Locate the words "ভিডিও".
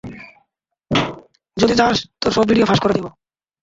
2.49-2.67